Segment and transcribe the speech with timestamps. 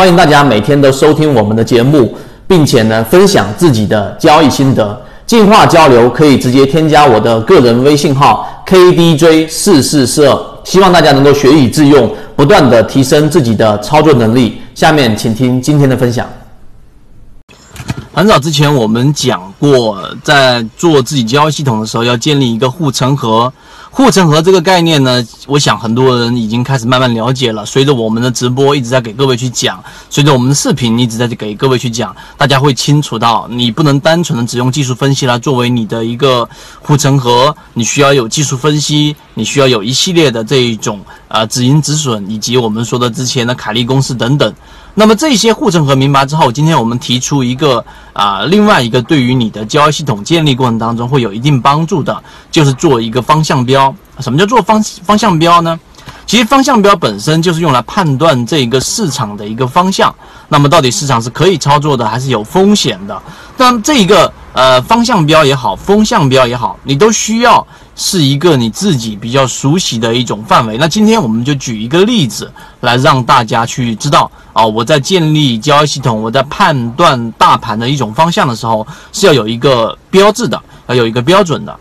[0.00, 2.16] 欢迎大家每天都收听我们的节目，
[2.48, 4.98] 并且呢分享自己的交易心得。
[5.26, 10.34] 进化交流可以直接添加我的个人微信号 KDJ 四四四，
[10.64, 14.62] 希望大家能够学以致用，不断的提升自己的操作能力。
[14.74, 16.26] 下面请听今天的分享。
[18.14, 23.52] 很早之前我们讲过，在做自己交易系统的时候，要建立一个护城河。
[23.92, 27.66] 护城河这个概念呢，我想很多人已经开始慢慢了解了。
[27.66, 36.48] 随着我们的直播一直在给各位去讲，随着我们的视频一直在给各位去讲，大家会清楚到，你不能单纯的只用技术分析来作为你的一个
[36.80, 44.54] 护城河，你需要有技术分析，你需要有一系列的这一种啊止盈止损，以及我们说的之前的凯利公式等等。
[44.92, 53.79] 那么这些护城河明白之后，今天我们提出一个啊，另外一个对于你的交易系统建立过程当中会有一定帮助的，就是做一个方向标。
[54.20, 55.78] 什么叫做方方向标呢？
[56.26, 60.14] 其实方向标本身就是用来判断这个市场的一个方向。
[60.48, 63.22] 那么到底市场是可以操作的，还是有风险的？
[63.56, 67.66] 但这一个呃方向标也好，风向标也好，你都需要。
[67.96, 70.78] 是一个你自己比较熟悉的一种范围。
[70.78, 81.76] 那今天我们就举一个例子来让大家去知道啊，我在建立交易系统，我在判断大盘的一种方向的时候，是要有一个标志的，要有一个标准的。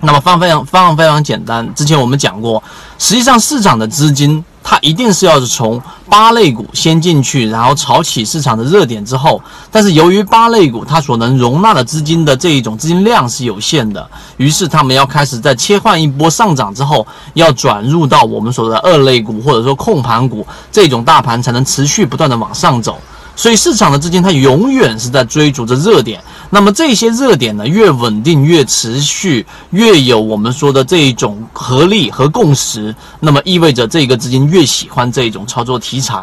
[0.00, 2.62] 那么方非常方法非常简单，之前我们讲过，
[2.98, 4.44] 实际上市场的资金。
[4.70, 23.00] 它一定是要是从八类股先进去，然后炒起市场的热点之后，但是由于八类股它所能容纳的资金的这一种资金量是有限的，于是他们要开始在切换一波上涨之后，要转入到我们所说的二类股或者说控盘股这种大盘才能持续不断的往上走。
[23.38, 36.20] 所以市场的资金它永远是在追逐着热点，那么这些热点呢越稳定越持续，越有我们说的这一种合力和共识，那么意味着这个资金越喜欢这种操作题材。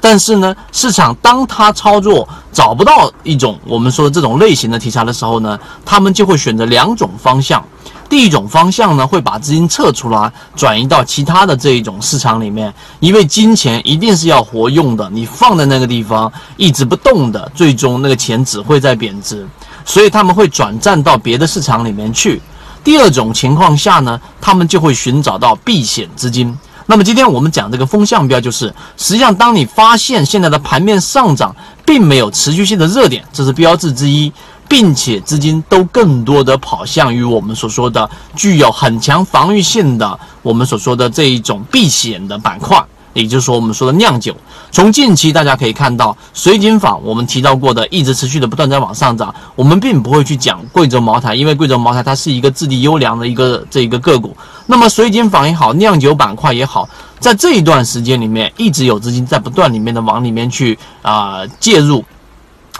[0.00, 7.64] 但是呢，市场当它操作找不到一种我们说的这种类型的题材的时候呢，他们就会选择两种方向。
[8.08, 19.46] 第一种方向呢，会把资金撤出来，转移到其他的这一种市场里面，因为金钱一定是要活用的，你放在那个地方一直不动的，最终那个钱只会在贬值，
[19.84, 22.40] 所以他们会转战到别的市场里面去。
[22.82, 26.58] 第二种情况下呢，他们就会寻找到避险资金。
[26.90, 31.54] 那么今天我们讲这个风向标，就是实际上当你发现现在的盘面上涨
[31.84, 34.32] 并没有持续性的热点，这是标志之一。
[34.70, 42.78] 并且资金都更多的跑向于我们所说的具有很强防御性的我们所说的这一种避险的板块，
[43.18, 44.34] 也就是说我们说的酿酒。
[44.70, 49.34] 从近期大家可以看到，水井坊我们提到过的一直持续的不断在往上涨。
[49.54, 54.36] 我们并不会去讲贵州茅台，因为贵州茅台它是一个质地优良的一个这一个个股。
[54.66, 62.04] 那么水井坊也好，酿酒板块也好，在这一段时间里面，一直有资金在不断里面的往里面去啊介入。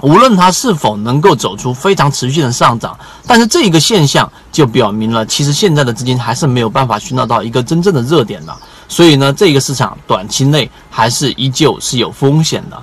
[0.00, 8.56] 无论它是否能够走出非常持续的上涨，但是这一个现象就表明了，其实现在的资金还是没有办法寻找到一个真正的热点的，
[8.88, 12.82] 所以呢，这个市场短期内还是依旧是有风险的。